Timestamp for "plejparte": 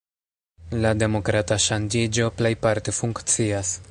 2.39-2.97